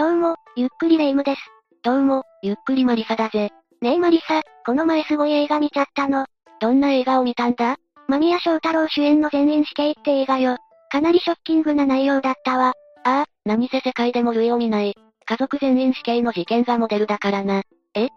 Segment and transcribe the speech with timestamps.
[0.00, 1.40] どうも、ゆっくりレ夢ムです。
[1.82, 3.50] どうも、ゆっくりマリサだぜ。
[3.82, 6.24] ねえマリサ、この前すごい映画見ちゃったの。
[6.58, 7.76] どんな映画を見たんだ？
[8.08, 10.56] 間宮祥太郎主演の全員死刑って映画よ。
[10.90, 12.68] かなりショッキングな内容だったわ。
[12.68, 12.72] あ
[13.04, 14.94] あ、何せ世界でも類を見ない。
[15.26, 17.60] 家族全員死刑の事件がモデルだからな。
[17.94, 18.08] え？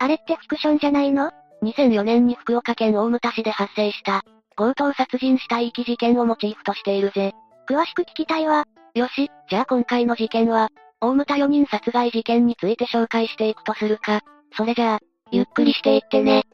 [0.00, 1.30] あれってフィクションじゃないの
[1.62, 4.22] ?2004 年に福岡県大牟田市で発生した、
[4.56, 7.34] 強盗殺人死体遺棄事件をモチーフとしているぜ。
[7.68, 8.64] 詳しく聞きたいわ。
[8.96, 10.70] よし、じゃあ今回の事件は、
[11.00, 14.20] 大牟田4人殺害事件について紹介していくとするか。
[14.56, 14.98] それじゃあ、
[15.30, 16.44] ゆっくりしていってね。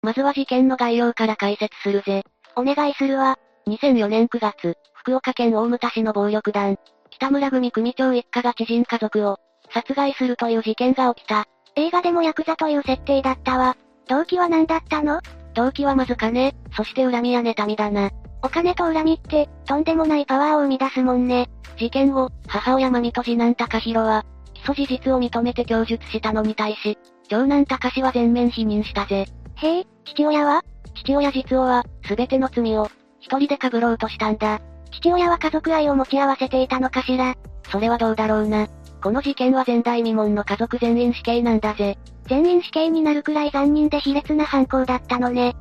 [0.00, 2.22] まずは事件の概要から解説するぜ。
[2.54, 3.36] お願いするわ。
[3.66, 6.76] 2004年9月、福岡県大牟田市の暴力団、
[7.10, 9.38] 北村組組長一家が知人家族を
[9.72, 11.46] 殺害するという事件が起きた。
[11.74, 13.76] 映画でもヤクザという設定だったわ。
[14.08, 15.20] 動機は何だったの？
[15.54, 18.10] 動機はまず金、そして恨みや妬みだな。
[18.42, 21.48] お金と恨みって、とんでもないパワーを生み出すもんね。
[21.76, 24.24] 事件後、母親まみと次男高弘は、
[24.54, 29.26] 起訴事実を認めて供述したのに対し、長男高志は全面否認したぜ。
[29.56, 30.62] へえ、父親は？
[30.94, 32.88] 父親実夫は、すべての罪を、
[33.20, 34.60] 一人で被ろうとしたんだ。
[34.90, 37.36] 父親は家族愛を持ち合わせていたのかしら
[37.70, 38.68] それはどうだろうな。
[39.02, 41.98] この事件は前代未聞の家族全員死刑なんだぜ。
[42.26, 45.54] 全員死刑になるくらい残忍で卑劣な犯行だったのね。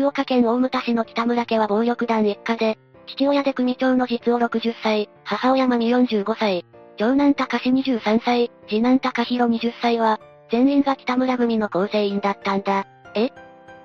[0.00, 6.64] 福岡県大牟田市の北村家は暴力団一家で、父親で組長の実夫60歳、母親まみ45歳、
[6.96, 10.18] 長男高志23歳、次男高弘20歳は、
[10.50, 12.86] 全員が北村組の構成員だったんだ。
[13.14, 13.28] え？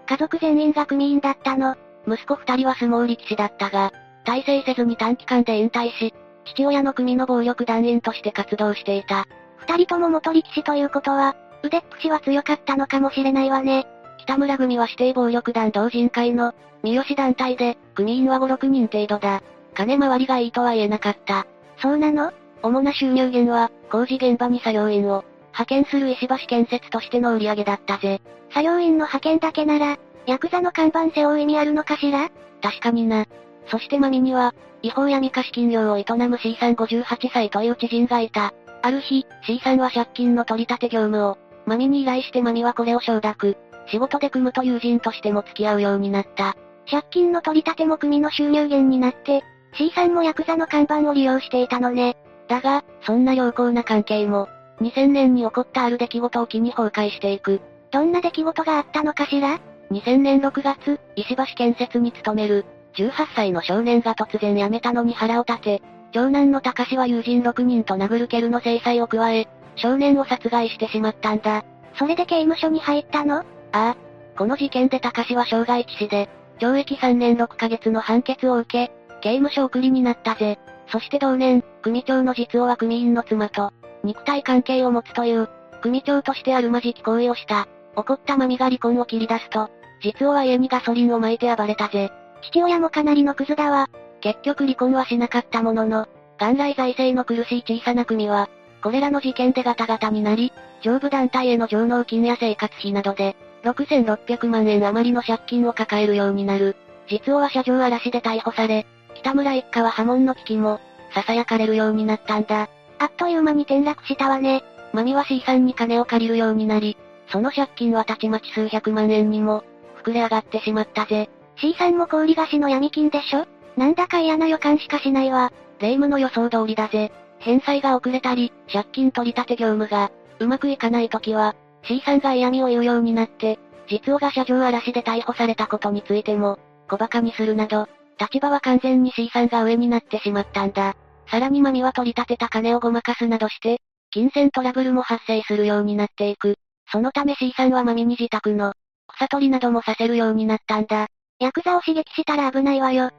[0.07, 1.75] 家族全員が組員だったの？
[2.07, 3.91] 息子二人は相撲力士だったが、
[4.23, 6.13] 大成せずに短期間で引退し、
[6.45, 9.25] 父親の組の暴力団員として活動していた。
[9.67, 13.85] 二人とも元力士ということは、腕っぷしは強かったのかもしれないわね。
[14.25, 19.41] 北村組は指定暴力団同人会の、三好団体で、組員は5、6人程度だ。
[19.75, 21.45] 金回りがいいとは言えなかった。
[21.77, 22.31] そうなの？
[22.63, 25.23] 主な収入源は、工事現場に作業員を、
[25.53, 28.19] 派遣する石橋建設としての売り上げだったぜ。
[28.49, 32.29] 作業員の派遣だけなら、ヤクザの看板背負う意味あるのかしら？
[32.61, 33.27] 確かにな。
[33.67, 38.53] そしてマミには、違法闇貸金業を営む C さん58歳という知人がいた。
[38.81, 43.57] ある日、C さんは借金の取り立て業務を、マミに依頼してマミはこれを承諾。
[43.87, 46.55] 仕事で組むと友人としても付き合うようになった。
[46.89, 52.15] 借金の取り立ても組の収入源になって、C さんもヤクザの看板を利用していたのね。
[52.47, 54.47] だが、そんな良好な関係も、
[54.81, 57.61] 2000年に起こったある出来事を機に崩壊していく。
[57.91, 59.59] どんな出来事があったのかしら
[59.91, 65.81] ?2000 年6月、石橋建設に勤める、18歳の少年が突然辞めたのに腹を立て、
[66.11, 71.65] 長男の高志は友人6人と殴る蹴るの制裁を加え、少年を殺害してしまったんだ。
[71.97, 73.43] それで刑務所に入ったの？
[73.75, 73.97] ああ。
[74.37, 80.57] この事件で高志は傷害致死で、懲役3年6ヶ月の判決を受け、刑務所送りになったぜ。
[80.87, 83.71] そして同年、組長の実王は組員の妻と、
[84.03, 85.49] 肉体関係を持つという、
[85.81, 87.67] 組長としてあるまじき行為をした。
[87.95, 89.69] 怒ったマミが離婚を切り出すと、
[90.01, 92.11] 実王は家にガソリンを撒いて暴れたぜ。
[92.43, 93.89] 父親もかなりのクズだわ。
[94.21, 96.07] 結局離婚はしなかったものの、
[96.39, 98.49] 元来財政の苦しい小さな組は、
[98.81, 106.75] これらの事件でガタガタになり、上部団体への上納金や生活費などで、6600万円余りの借金を抱えるようになる。
[107.09, 110.79] 実王は車上荒らしで逮捕され、北村一家は破門の危機も、
[111.13, 112.69] 囁かれるようになったんだ。
[112.99, 114.63] あっという間に転落したわね。
[114.93, 119.63] マミは C さんに金を借りるようになり、その借金はたちまち数百万円にも、
[120.03, 121.29] 膨れ上がってしまったぜ。
[121.57, 123.45] C さんも氷菓子の闇金でしょ？
[123.77, 125.51] なんだか嫌な予感しかしないわ。
[125.79, 127.11] 霊夢の予想通りだぜ。
[127.39, 131.55] 返済が遅れたり、借金取り立て業務が、うまくいかない時は、
[131.87, 133.59] C さんが嫌味を言うようになって、
[133.89, 136.59] 実王が車上荒らしで逮捕されたことについても、
[136.89, 137.87] 小馬鹿にするなど、
[138.19, 140.95] 立場は完全に C さんが上になってしまったんだ。
[141.29, 143.81] さらにマミは取り立てた金をごまかすなどして、
[144.11, 146.55] 金銭トラブルも発生するようになっていく。
[146.91, 148.73] そのため C さんはマミに自宅の、
[149.07, 151.07] 草取りなどもさせるようになったんだ。
[151.39, 153.11] ヤクザを刺激したら危ないわよ。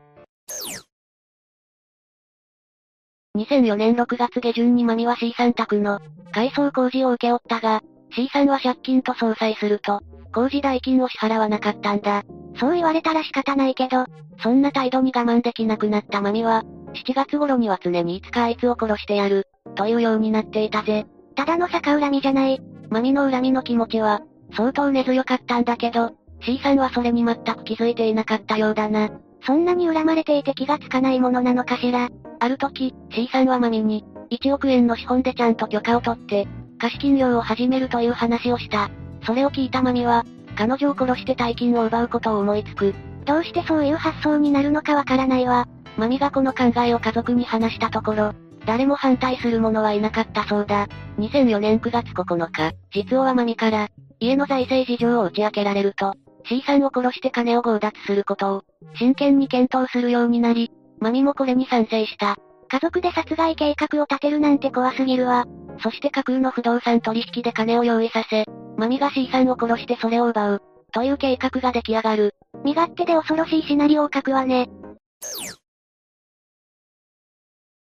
[3.37, 6.01] 2004年6月下旬にマミは C さん宅の
[6.33, 7.83] 改装工事を請け負ったが、
[8.17, 10.01] C さんは借金と相殺すると、
[10.35, 12.23] 工事代金を支払わなかったんだ。
[12.59, 14.07] そう言われたら仕方ないけど、
[14.43, 16.65] そんな態度に我慢できなくなったマミは、
[16.95, 21.07] 7月頃には常にいつかあいつを殺してやる、というようになっていたぜ。
[21.35, 22.59] ただの逆恨みじゃない。
[22.89, 24.23] マミの恨みの気持ちは、
[24.57, 29.11] 相当根強かったんだけど、C さんはそれに全く気づいていなかったようだな。
[29.45, 32.09] そんなに恨まれていて気がつかないものなのかしら。
[32.41, 36.49] ある時、C さんはマミに、1億円の資本でちゃんと許可を取って、
[36.79, 38.91] 貸金業を始めるという話をした。
[39.25, 40.25] それを聞いたマミは、
[40.57, 42.95] 彼女を殺して大金を奪うことを思いつく。
[43.25, 45.67] どうしてそういう発想になるのかわからないわ。
[45.97, 48.33] マミがこの考えを家族に話したところ、
[48.67, 50.89] 誰も反対する者はいなかったそうだ。
[51.19, 53.89] 2004年9月9日、実はマミから、
[54.19, 56.15] 家の財政事情を打ち明けられると、
[56.49, 58.63] C さんを殺して金を強奪することを、
[58.95, 60.71] 真剣に検討するようになり、
[61.01, 62.37] マミもこれに賛成した。
[62.69, 65.45] 家族で殺害計画を立てるなんて怖すぎるわ。
[65.81, 68.45] そして架空の不動産取引で金を用意させ、
[68.77, 72.35] マミが C さんを殺してそれを奪う、という計画が出来上がる。
[72.65, 74.69] 身勝手で恐ろしいシナリオを書くわね。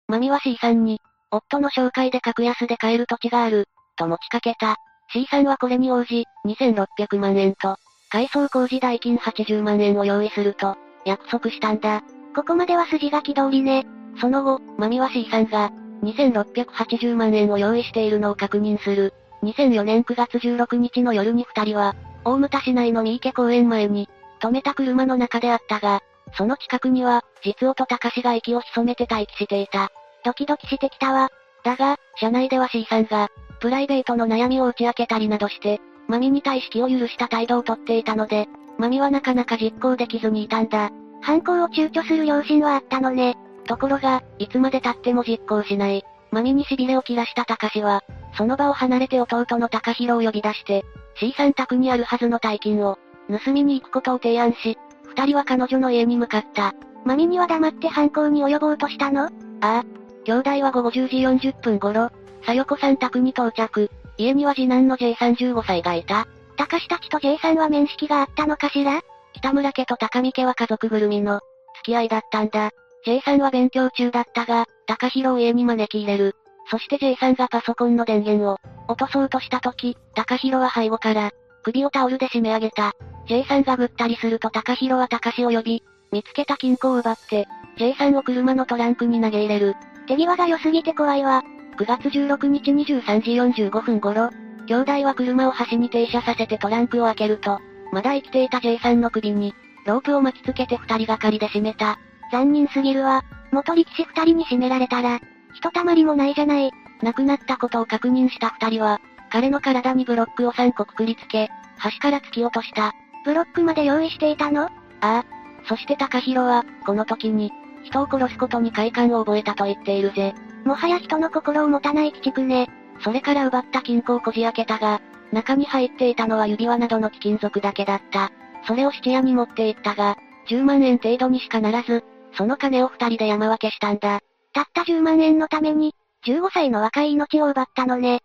[0.07, 0.99] マミは C さんに、
[1.31, 4.77] 夫の紹介で格安で買える土地がある、と持ちかけた。
[5.11, 7.77] C さんはこれに応じ、2600万円と、
[8.09, 10.75] 改装工事代金80万円を用意すると、
[11.05, 12.03] 約束したんだ。
[12.35, 13.85] ここまでは筋書き通りね。
[14.19, 15.71] その後、マミは C さんが、
[16.03, 19.13] 2680万円を用意しているのを確認する。
[19.43, 24.09] 2004年9月16日の夜に二人は、大牟田市内の三池公園前に、
[24.41, 26.01] 止めた車の中であったが、
[26.35, 29.91] その近くには、実夫と高志が息を潜めて待機していた。
[30.23, 31.29] ドキドキしてきたわ。
[31.63, 33.29] だが、車内では C さんが、
[33.59, 38.47] プライベートの悩みを打ち明けたりなどして、マミに対し気を許した態度をとっていたので、
[38.77, 40.91] マミはなかなか実行できずにいたんだ。
[41.21, 43.37] 犯行を躊躇する良心はあったのね。
[43.67, 46.03] ところが、いつまで経っても実行しない。
[46.31, 48.03] マミに痺れを切らした高志は、
[48.35, 50.83] その場を離れて弟の高弘を呼び出して、
[51.19, 52.97] C さん宅にあるはずの大金を、
[53.29, 56.73] 盗みに行くことを提案し、二人は彼女の家に向かった。
[57.05, 59.25] マミには黙って犯行に及ぼうとしたの？
[59.25, 59.29] あ
[59.61, 59.83] あ。
[60.25, 61.07] 兄弟は午後10
[61.39, 62.09] 時40分頃、
[62.45, 63.89] さよこさん宅に到着。
[64.17, 66.27] 家には次男の J さん15歳がいた。
[66.57, 69.01] 高志たちと J さんは面識があったのかしら？
[69.33, 71.39] 北村家と高見家は家族ぐるみの、
[71.77, 72.71] 付き合いだったんだ。
[73.07, 76.35] J さんは勉強中だったが、高弘を家に招き入れる。
[76.69, 78.57] そして J さんがパソコンの電源を
[78.89, 81.31] 落とそうとした時、高弘は背後から、
[81.63, 82.91] 首をタオルで締め上げた。
[83.29, 89.77] J さんがぐったりすると高弘は高志を呼び、見つけた金庫を奪って、J さんを車のトランクに投げ入れる。
[90.09, 91.43] 手際が良すぎて怖いわ。
[91.79, 94.31] 9月16日23時45分頃、
[94.67, 97.59] 兄弟は車を端に停車させてトランクを開けると、
[97.93, 99.53] まだ生きていた J さんの首に、
[99.85, 101.97] ロープを巻きつけて二人がかりで締めた。
[102.31, 103.23] 残忍すぎるわ。
[103.51, 105.19] 元力士二人に締められたら、
[105.53, 106.71] ひとたまりもないじゃない。
[107.01, 112.93] 亡くなったことを確認した二人は、彼の体にブロックを3個くくりつけ、端から突き落とした。
[113.25, 114.63] ブロックまで用意していたの？
[114.63, 114.69] あ
[115.01, 115.25] あ。
[115.67, 117.51] そして高弘は、この時に、
[117.83, 120.33] 人を殺すことに快感を覚えたと言っているぜ。
[120.65, 122.67] もはや人の心を持たない鬼畜ね。
[123.01, 125.01] それから奪った金庫をこじ開けたが、
[125.31, 128.31] 中に入っていたのは指輪などの貴金属だけだった。
[128.65, 130.17] それを質屋に持って行ったが、
[130.49, 132.03] 10万円程度にしかならず、
[132.37, 134.21] その金を二人で山分けしたんだ。
[134.53, 135.95] たった10万円のために、
[136.25, 138.21] 15歳の若い命を奪ったのね。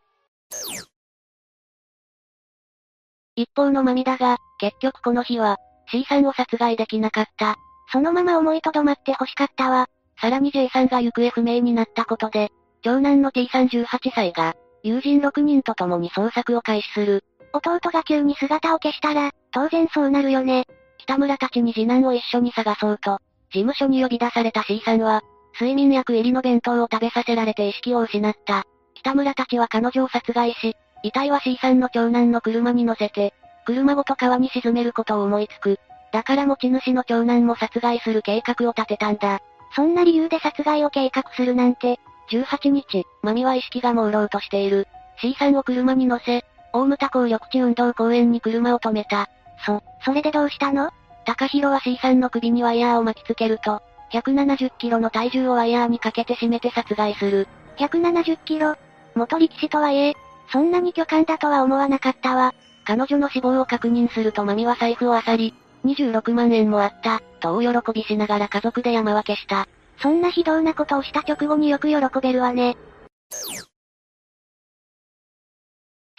[3.35, 5.57] 一方のマミだが、結局この日は、
[5.91, 7.57] C さんを殺害できなかった。
[7.91, 9.89] そのまま思いとどまって欲しかったわ。
[10.21, 12.51] さらに J さんが行方不明になったことで、
[12.83, 17.25] 長男の T さん18歳が、友人6人と共に捜索を開始する。
[17.55, 20.67] 弟が急に姿を消したら、当然そうなるよね。
[20.99, 23.19] 北村たちに次男を一緒に探そうと、
[23.53, 25.23] 事務所に呼び出された C さんは、
[25.55, 28.65] 睡眠薬入りの弁当を食べさせられて意識を失った。
[28.95, 33.35] 北村たちは彼女を殺害し、遺体は C さんの長男の車に乗せて、
[33.67, 35.79] 車ごと川に沈めることを思いつく。
[36.13, 39.41] だから持ち主の長男も殺害する計画を立てたんだ。
[39.75, 41.99] そんな理由で殺害を計画するなんて、
[42.31, 44.87] 18日、マミは意識が朦朧としている。
[45.21, 49.29] C さんを車に乗せ、大牟田港緑地運動公園に車を止めた。
[49.67, 50.91] そ、それでどうしたの？
[51.25, 57.49] 高弘は C さんの首にワイヤーを巻きつけると、170キロの体重をワイヤーにかけて締めて殺害する。
[57.79, 58.77] 170キロ？
[59.15, 60.15] 元力士とはいえ、
[60.51, 62.55] そんなに巨漢だとは思わなかったわ。
[62.85, 69.69] 彼女の死亡を確認するとマミは財布を漁り、26万円もあった、と大喜びしながら家族で山分けした。
[70.01, 72.77] そんな非道なことをした直後によく喜べるわね。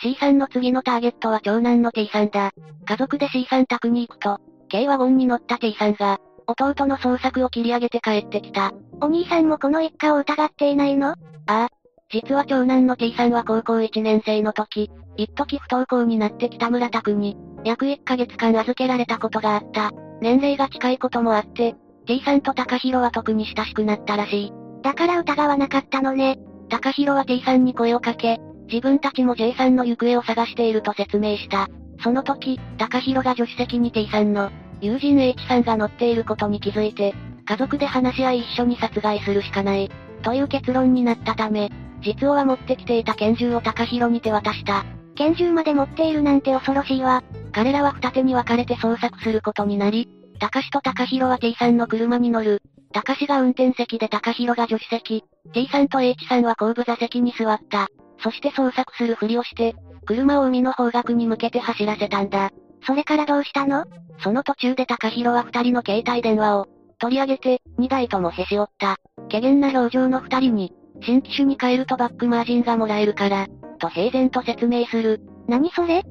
[0.02, 2.52] C さんの次のターゲットは長男の T さんだ。
[2.86, 4.40] 家族で C さん宅に行くと、
[4.74, 8.72] 軽ワゴンに乗った T さんが、弟の捜索を切り上げて帰ってきた。
[9.02, 11.10] お兄さんもこの一家を疑っていないの？
[11.10, 11.16] あ
[11.46, 11.68] あ。
[12.10, 19.92] 実は長男の T さんは高校1年生の時、一時不登校になって北村宅に、約1ヶ月間預けられたことがあった。
[20.22, 21.76] 年齢が近いこともあって、
[22.08, 24.54] T さんと高弘は特に親しくなったらしい。
[24.82, 26.40] だから疑わなかったのね。
[26.70, 28.40] 高弘は T さんに声をかけ、
[28.72, 31.68] 自分たちも J さんの行方を探していると説明した。
[32.04, 34.50] その時、高弘が助手席に T さんの、
[34.84, 39.90] 友人 H さんが乗っていることに気づいて、家族で話し合い一緒に殺害するしかない、
[40.24, 41.72] という結論になったため、
[42.02, 44.84] 実は持ってきていた拳銃を高弘に手渡した。
[45.16, 47.24] 拳銃まで持っているなんて恐ろしいわ。
[47.54, 50.10] 彼らは二手に分かれて捜索することになり、
[50.40, 52.62] 高志と高弘は T さんの車に乗る。
[52.92, 55.24] 高志が運転席で高弘が助手席。
[55.54, 57.88] T さんと H さんは後部座席に座った。
[58.22, 59.76] そして捜索するふりをして、
[60.06, 62.52] 車を海の方角に向けて走らせたんだ。
[62.86, 63.86] それからどうしたの？
[64.24, 66.68] その途中で高弘は二人の携帯電話を
[67.00, 68.98] 取り上げて、二台ともへし折った。
[69.30, 73.48] 怪げな表情の二人に、新機種に変えるとバックマージンがもらえるから、
[73.80, 75.22] と平然と説明する。
[75.50, 76.04] 何それ？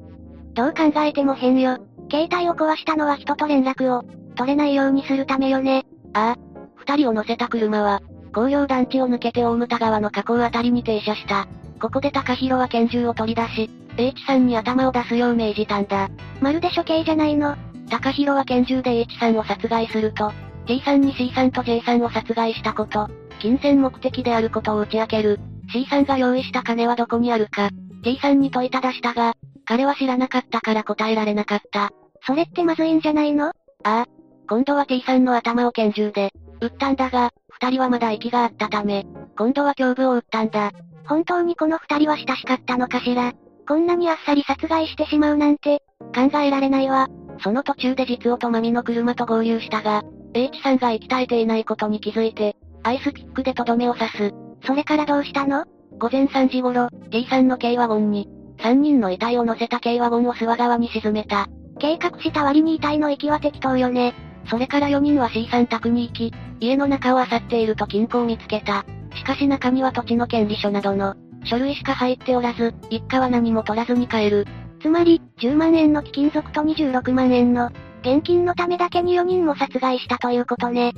[0.53, 1.79] どう考えても変よ。
[2.11, 4.03] 携帯を壊したのは人と連絡を、
[4.35, 5.85] 取れないようにするためよね。
[6.13, 6.39] ああ。
[6.75, 8.01] 二人を乗せた車は、
[8.35, 11.47] 工業団地を抜けて大牟田川の河口あたりに停車した。
[11.81, 16.09] ここで高弘は拳銃を取り出し、H さんに頭を出すよう命じたんだ。
[16.41, 17.55] まるで処刑じゃないの。
[17.93, 20.31] 高弘は拳銃で H さんを殺害すると、
[20.65, 23.07] T さんに C さんと J さんを殺害したこと、
[23.39, 25.39] 金銭目的であることを打ち明ける。
[25.71, 27.69] C さんが用意した金はどこにあるか、
[28.03, 29.35] T さんに問いただしたが、
[29.65, 31.91] 彼は知らなかったから答えられなかった。
[32.25, 33.49] それってまずいんじゃないの？
[33.49, 34.05] ああ。
[34.49, 36.31] 今度は T さんの頭を拳銃で、
[36.61, 39.05] 撃ったんだが、二人はまだ息があったため、
[39.37, 40.71] 今度は胸部を撃ったんだ。
[41.05, 43.33] 本当にこの二人は親しかったのかしら？
[43.67, 45.83] こんなにあっさり殺害してしまうなんて、
[46.15, 47.07] 考えられないわ。
[47.43, 54.31] その途中で実夫とマミの車と合流したが、H さんが息絶えていないことに気づいて、アイスピックでとどめを刺す。
[54.65, 55.65] それからどうしたの？
[55.99, 61.47] 午前3時頃、T さんの軽ワゴンに、3人の遺体を乗せた軽ワゴンを諏訪川に沈めた。
[61.79, 64.13] 計画した割に遺体の息は適当よね。
[64.49, 68.85] それから4人は C さん宅に行き、家の中を漁っていると金庫を見つけた。
[69.15, 74.47] しかし中には土地の権利書などの、書類しか入っておらず、一家は何も取らずに帰る。
[74.83, 77.71] つまり、10万円の貴金属と26万円の、
[78.01, 80.91] 現金のためだけに4人も殺害したということね。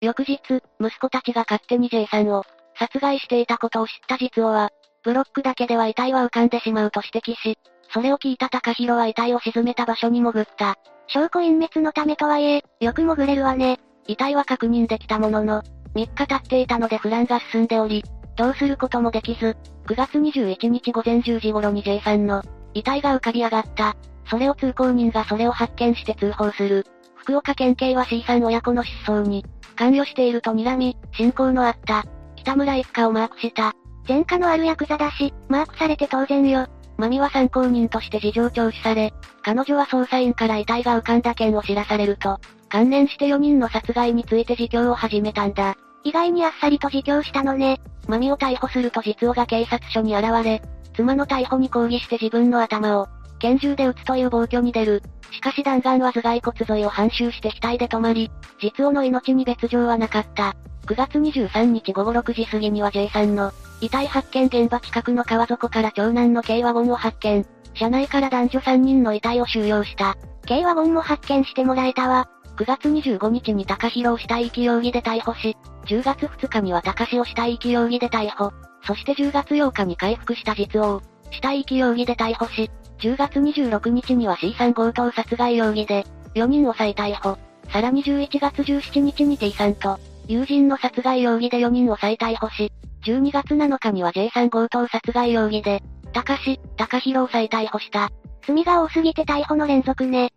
[0.00, 0.40] 翌日、
[0.80, 2.42] 息子たちが勝手に J さんを
[2.76, 4.70] 殺害していたことを知った実夫は、
[5.04, 7.56] ブロックだけでは遺体は浮かんでしまうと指摘し、
[7.94, 10.76] それを聞いた高弘は遺体を沈めた場所に潜った。
[11.06, 13.78] 証拠隠滅のためとはいえ、よく潜れるわね。
[14.08, 15.62] 遺体は確認できたものの、
[15.94, 18.02] 3日経っていたので不乱が進んでおり、
[18.40, 19.54] どうすることもできず、
[19.86, 22.42] 9月21日午前10時頃に J さんの
[22.72, 23.94] 遺体が浮かび上がった。
[24.30, 26.86] それを通行人がそれを発見して通報する。
[27.16, 29.44] 福岡県警は C さん親子の失踪に
[29.76, 32.06] 関与していると睨み、信仰のあった。
[32.36, 33.74] 北村一家をマークした。
[34.08, 36.66] 前科のあるヤクザだし、マークされて当然よ。
[36.96, 42.38] マミは参考人として事情聴取され、彼女は捜査員から遺体が浮かんだ件を知らされると、
[42.70, 45.76] 関連して4人の殺害について自供を始めたんだ。
[46.04, 47.80] 意外にあっさりと自供したのね。
[48.08, 50.62] マミを逮捕すると実夫が警察署に現れ、
[50.94, 55.02] 妻の逮捕に抗議して自分の頭を、拳銃で撃つという暴挙に出る。
[55.30, 58.30] しかし弾丸は頭蓋骨沿いを反襲して額で止まり、
[58.60, 60.56] 実夫の命に別状はなかった。
[60.86, 67.46] 9月23日午後6時過ぎには J さんの遺体発見現場近くの川底から長男の軽ワゴンを発見。
[67.74, 70.16] 車内から男女3人の遺体を収容した。
[70.48, 72.28] 軽ワゴンも発見してもらえたわ。
[72.60, 78.52] 9月25日に高弘を死体遺棄容疑で逮捕し、10月2日には高志を死体遺棄容疑で逮捕。
[78.86, 81.00] そして10月8日に回復した実王。
[81.30, 87.38] 死体遺棄容疑で逮捕し、10月26日には C さん強盗殺害容疑で、4人を再逮捕。
[87.72, 92.70] さらに11月17日に T さんと、友人の殺害容疑で4人を再逮捕し、
[93.06, 98.10] 12月7日には J さん強盗殺害容疑で、高志、高弘を再逮捕した。
[98.46, 100.34] 罪が多すぎて逮捕の連続ね。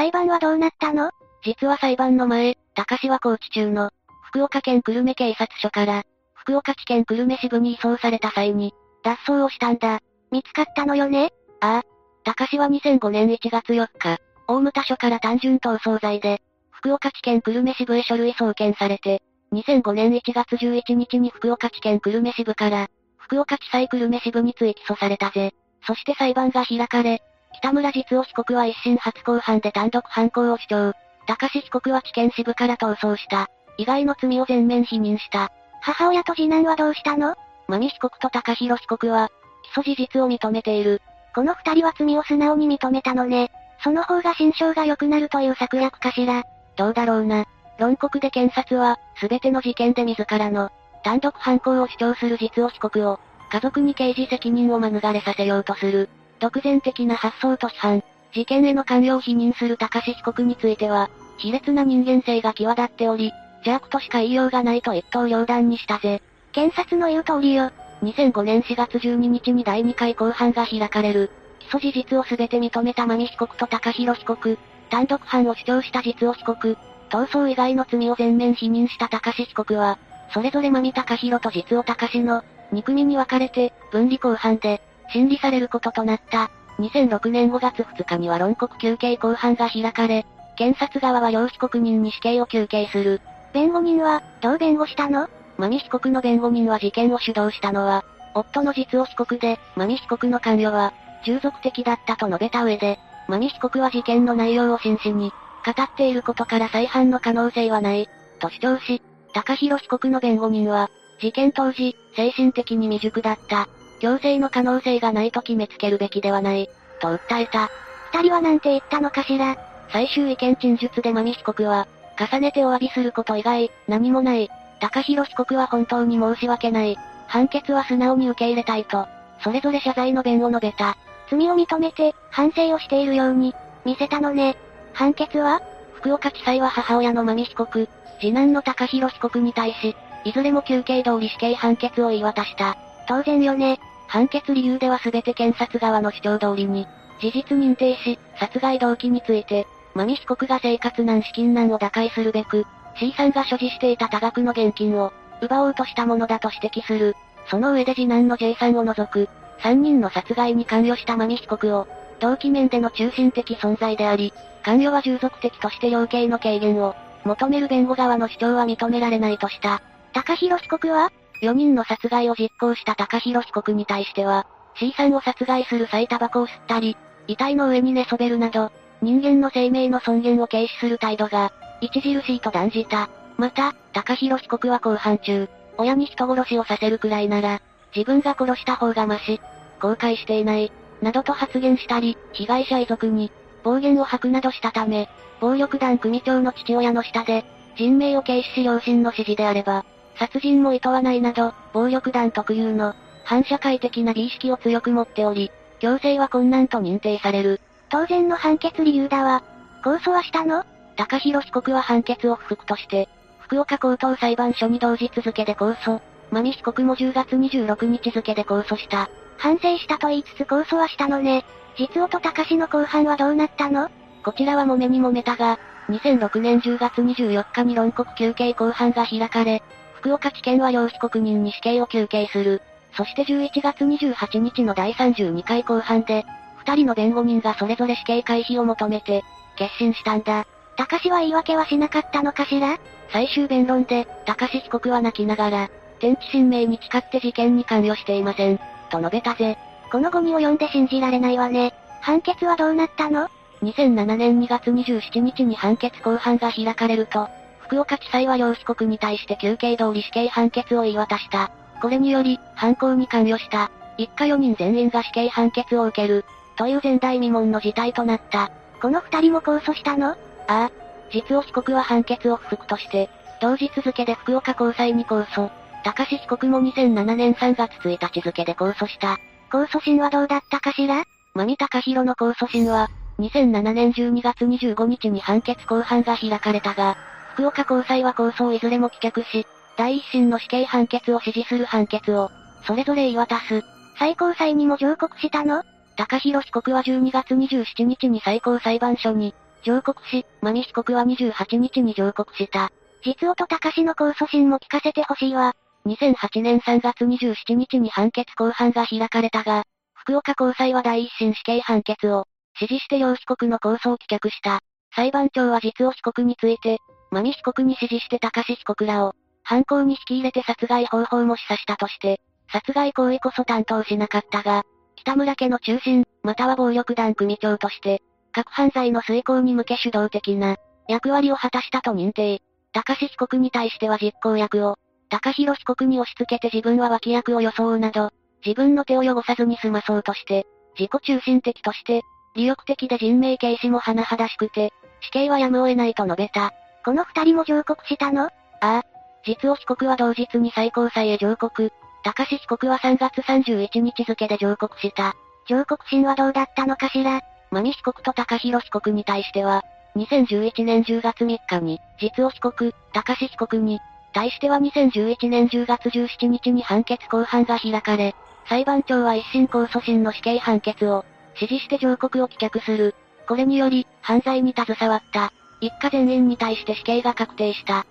[0.00, 1.10] 裁判はどうなったの？
[1.44, 3.90] 実は裁判の前、高志は拘置中の、
[4.22, 10.00] 福岡県久留米警察署から、福岡地検久留米支部に移送された際に、脱走をしたんだ。
[10.30, 11.34] 見つかったのよね？
[11.60, 11.82] ああ。
[12.24, 14.16] 高志は2005年1月4日、
[14.48, 16.40] 大牟田署から単純逃走罪で、
[16.70, 19.20] 福岡地検久留米支部へ書類送検されて、
[19.52, 22.88] 2005年1月11日に福岡地検久留米支部から、
[23.18, 25.52] 福岡地裁久留米支部に追起訴されたぜ。
[25.86, 27.20] そして裁判が開かれ、
[27.54, 30.92] 北村実夫被告は一審初公判で単独犯行を主張。
[31.26, 33.48] 高志被告は地検支部から逃走した。
[33.76, 35.50] 以外の罪を全面否認した。
[35.80, 37.34] 母親と次男はどうしたの？
[37.68, 39.30] 真美被告と高弘被告は、
[39.74, 41.00] 起訴事実を認めている。
[41.34, 43.50] この二人は罪を素直に認めたのね。
[43.82, 46.44] その方が心象が良くなるという策略かしら。
[46.76, 47.46] どうだろうな。
[47.78, 50.70] 論告で検察は、すべての事件で自らの、
[51.02, 56.10] 単独犯行を主張する実を被告を、家族に刑事責任を免れさせようとする。
[56.40, 58.02] 独善的な発想と批判。
[58.32, 63.32] 事件への関与を否認する高志被告については、卑劣な人間性が際立っており、
[63.66, 66.22] 邪悪としか言いようがないと一刀両断にしたぜ。
[66.52, 67.70] 検察の言う通りよ。
[68.02, 71.30] 2005年4月12日に第2回公判が開かれる。
[71.60, 74.58] 起訴事実をすべて認めた真美被告と高弘被告、
[74.90, 76.76] 単独犯を主張した実を被告、
[77.10, 79.98] 逃走以外の罪を全面否認した高志被告は、
[80.32, 82.42] それぞれ真美高弘と実を高志の、
[82.72, 84.80] 2組に分かれて、分離公判で、
[85.12, 86.50] 審理されることとなった。
[86.78, 90.24] 2006年5月2日には論告休刑公判が開かれ、
[90.56, 93.20] 検察側は両被告人に死刑を求刑する。
[93.52, 95.28] 弁護人は、どう弁護したの？
[95.58, 100.92] マミ被告の弁護人は事件を主導したのは、夫の実を被告で、マミ被告の関与は、
[101.24, 102.98] 従属的だったと述べた上で、
[103.28, 105.32] マミ被告は事件の内容を真摯に、
[105.64, 109.02] 語っていることから再犯の可能性はない、と主張し、
[109.34, 110.88] 高弘被告の弁護人は、
[111.20, 113.68] 事件当時、精神的に未熟だった。
[114.00, 116.68] 強制の可能性がないと決めつけるべきではない、
[117.00, 117.70] と訴えた。
[118.12, 119.56] 二人は何て言ったのかしら
[119.92, 121.86] 最終意見陳述でマミ被告は、
[122.18, 124.50] 重ねてお詫びすること以外、何もない。
[124.80, 126.96] 高弘被告は本当に申し訳ない。
[127.26, 129.06] 判決は素直に受け入れたいと、
[129.42, 130.96] それぞれ謝罪の弁を述べた。
[131.30, 133.54] 罪を認めて、反省をしているように、
[133.84, 134.56] 見せたのね。
[134.92, 135.60] 判決は
[135.94, 137.88] 福岡地裁は母親のマミ被告、
[138.20, 142.76] 次男の高弘被告に対し、いずれも休刑通り死刑判決を言い渡した。
[143.10, 143.80] 当然よね。
[144.06, 146.86] 判決理由では全て検察側の主張通りに、
[147.20, 152.66] 事実認定し、殺害動機について、マミ被告が生活難資金難を打開するべく、
[153.00, 155.12] C さんが所持していた多額の現金を、
[155.42, 157.16] 奪おうとしたものだと指摘する。
[157.48, 161.88] その上で次男の J さんを除く、3人の殺害に関与したマミ被告を、
[162.20, 169.82] 動機面での中心的存在であり、関与は従属的として量刑の軽減を、求める弁護側の主張は認められないとした。
[170.12, 171.10] 高弘被告は
[171.42, 183.08] ?4 人の殺害を実行した高弘被告に対しては、C さんを殺害する際タバコを吸ったり、遺体の上に寝そべるなど、人間の生命の尊厳を軽視する態度が、著しいと断じた。
[183.36, 187.60] また、高弘被告は公判中、親に人殺しをさせるくらいなら、
[187.94, 189.40] 自分が殺した方がマシ、
[189.80, 190.70] 後悔していない、
[191.00, 193.32] などと発言したり、被害者遺族に、
[193.62, 195.08] 暴言を吐くなどしたため、
[195.40, 197.44] 暴力団組長の父親の下で、
[197.76, 199.84] 人命を軽視し両親の指示であれば、
[200.20, 207.58] 殺人も厭わないなど、暴力団特有の、反社会的な美意識を強く持っており、強制は困難と認定される。
[207.88, 209.42] 当然の判決理由だわ。
[209.82, 210.62] 控訴はしたの？
[210.96, 216.02] 高弘被告は判決を不服として、福岡高等裁判所に同日付で控訴。
[216.30, 219.08] マミ被告も10月26日付で控訴した。
[219.38, 221.46] 反省したと言いつつ控訴はしたのね。
[221.78, 223.88] 実夫と高志の公判はどうなったの？
[224.22, 229.62] こちらは揉めに揉めたが、2006年10月24日に論告休刑公判が開かれ、
[230.00, 232.62] 福岡地検は両被告人に死刑を求刑する。
[232.96, 236.24] そして11月28日の第32回公判で、
[236.58, 239.22] 二人の弁護人がそれぞれ死刑回避を求めて、
[239.56, 240.46] 決心したんだ。
[240.76, 242.78] 高志は言い訳はしなかったのかしら？
[243.12, 248.58] 最終弁論で、高志被告は泣きながら、天地神明に誓って事件に関与していません。
[248.90, 249.58] と述べたぜ。
[249.92, 251.74] この語にを読んで信じられないわね。
[252.00, 253.28] 判決はどうなったの
[253.62, 257.28] ?2007 年2月27日に判決公判が開かれると、
[257.70, 261.52] 福岡地裁は両被告に対して休刑通り死刑判決を言い渡した。
[261.80, 266.24] これにより、犯行に関与した、一家4人全員が死刑判決を受ける、
[266.56, 268.50] という前代未聞の事態となった。
[268.82, 270.08] この二人も控訴したの？
[270.08, 270.16] あ
[270.48, 270.70] あ。
[271.12, 273.08] 実を被告は判決を不服として、
[273.40, 275.48] 同日付で福岡高裁に控訴。
[275.84, 279.16] 高志被告も2007年3月1日付で控訴した。
[279.52, 281.04] 控訴審はどうだったかしら？
[281.34, 282.88] マミ高弘の控訴審は、
[283.20, 286.96] 2007年12月25日に判決公判が開かれたが、
[287.40, 289.46] 福岡高裁は控訴をいずれも棄却し、
[289.78, 292.30] 第一審の死刑判決を支持する判決を、
[292.66, 293.64] それぞれ言い渡す。
[293.98, 295.62] 最高裁にも上告したの？
[295.96, 302.70] 高弘被告は12月27日に最高裁判所に、上告し、マミ被告は28日に上告した。
[303.06, 305.54] 実夫と高志の控訴審も聞かせてほしいわ。
[305.86, 312.26] 2008年3月27日に判決公判が開かれたが、福岡高裁は第一審死刑判決を、
[312.58, 314.60] 支持して両被告の控訴を棄却した。
[314.94, 316.76] 裁判長は実を被告について、
[317.10, 322.20] マミ被告に支持して高志被告らを、犯行に引き入れて殺害方法も示唆したとして、
[322.52, 324.64] 殺害行為こそ担当しなかったが、
[324.96, 330.56] 北村家の中心、または暴力団組長として、各犯罪の遂行に向け主導的な
[330.88, 332.40] 役割を果たしたと認定。
[332.72, 334.76] 高志被告に対しては実行役を、
[335.08, 338.10] 高弘被告に押し付けて自分は脇役を装うなど、
[338.44, 340.46] 自分の手を汚さずに済まそうとして、
[340.78, 342.02] 自己中心的として、
[342.36, 346.52] 利欲的で人命軽視も甚だしくて、死刑はやむを得ないと述べた。
[346.84, 348.24] この二人も上告したの？
[348.24, 348.82] ああ。
[349.24, 351.72] 実を被告は同日に最高裁へ上告。
[352.02, 355.14] 高志被告は3月31日付で上告した。
[355.48, 357.20] 上告審はどうだったのかしら？
[357.50, 359.64] マミ被告と高弘被告に対しては、
[359.96, 363.80] 2011年10月3日に、実を被告、高志被告に、
[364.12, 368.14] 対しては2011年10月17日に判決公判が開かれ、
[368.48, 372.94] 裁判長は一審控訴審の死刑判決を、指示して上告を棄却する。
[373.26, 377.86] これにより、犯罪に携わった、一家全員に対して死刑が確定した。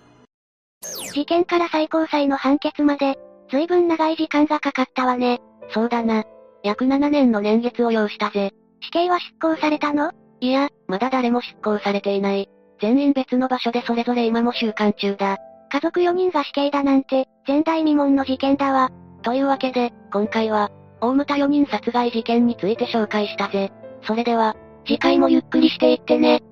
[1.12, 3.18] 事件から最高裁の判決まで、
[3.50, 5.40] 随分長い時間がかかったわね。
[5.72, 6.24] そうだな。
[6.62, 8.52] 約7年の年月を要したぜ。
[8.80, 10.12] 死刑は執行されたの？
[10.40, 12.48] いや、まだ誰も執行されていない。
[12.80, 15.38] 全員別の場所でそれぞれ今も収監中だ。
[15.72, 18.90] 家族4人が死刑だなんて、前代未聞の事件だわ。
[19.22, 23.70] というわけで、今回は、大牟田4人殺害事件について紹介したぜ。
[24.02, 24.56] それでは、
[24.86, 26.42] 次回もゆっくりしていってね。